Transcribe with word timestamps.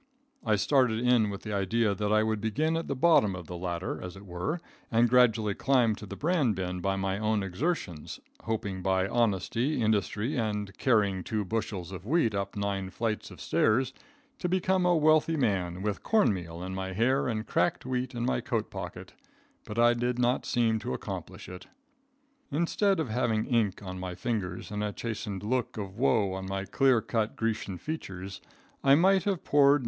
I 0.43 0.55
started 0.55 0.97
in 0.97 1.29
with 1.29 1.43
the 1.43 1.53
idea 1.53 1.93
that 1.93 2.11
I 2.11 2.23
would 2.23 2.41
begin 2.41 2.75
at 2.75 2.87
the 2.87 2.95
bottom 2.95 3.35
of 3.35 3.45
the 3.45 3.55
ladder, 3.55 4.01
as 4.01 4.15
it 4.15 4.25
were, 4.25 4.59
and 4.91 5.07
gradually 5.07 5.53
climb 5.53 5.93
to 5.97 6.07
the 6.07 6.15
bran 6.15 6.53
bin 6.53 6.79
by 6.81 6.95
my 6.95 7.19
own 7.19 7.43
exertions, 7.43 8.19
hoping 8.45 8.81
by 8.81 9.07
honesty, 9.07 9.79
industry, 9.79 10.37
and 10.37 10.75
carrying 10.79 11.23
two 11.23 11.45
bushels 11.45 11.91
of 11.91 12.03
wheat 12.03 12.33
up 12.33 12.55
nine 12.57 12.89
flights 12.89 13.29
of 13.29 13.39
stairs, 13.39 13.93
to 14.39 14.49
become 14.49 14.87
a 14.87 14.95
wealthy 14.97 15.37
man, 15.37 15.83
with 15.83 16.01
corn 16.01 16.33
meal 16.33 16.63
in 16.63 16.73
my 16.73 16.93
hair 16.93 17.27
and 17.27 17.45
cracked 17.45 17.85
wheat 17.85 18.15
in 18.15 18.25
my 18.25 18.41
coat 18.41 18.71
pocket, 18.71 19.13
but 19.65 19.77
I 19.77 19.93
did 19.93 20.17
not 20.17 20.47
seem 20.47 20.79
to 20.79 20.95
accomplish 20.95 21.47
it. 21.47 21.67
Instead 22.51 22.99
of 22.99 23.09
having 23.09 23.45
ink 23.45 23.83
on 23.83 23.99
my 23.99 24.15
fingers 24.15 24.71
and 24.71 24.83
a 24.83 24.93
chastened 24.93 25.43
look 25.43 25.77
of 25.77 25.95
woe 25.99 26.33
on 26.33 26.47
my 26.47 26.65
clear 26.65 27.01
cut 27.01 27.35
Grecian 27.35 27.77
features, 27.77 28.41
I 28.83 28.95
might 28.95 29.25
have 29.25 29.43
poured 29.43 29.79
No. 29.79 29.79